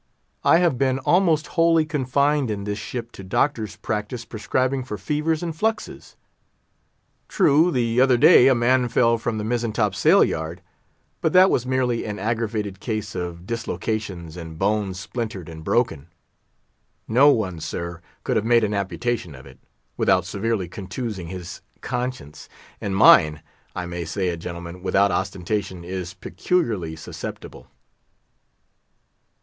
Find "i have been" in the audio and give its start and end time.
0.43-0.97